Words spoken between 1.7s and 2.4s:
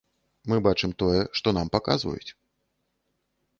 паказваюць.